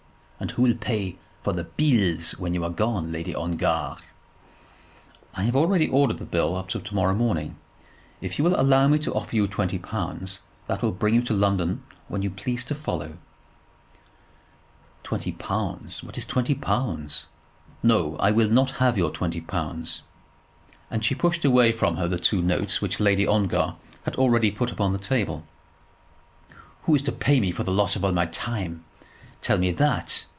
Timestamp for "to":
6.69-6.95, 8.97-9.13, 11.25-11.35, 12.65-12.73, 27.03-27.11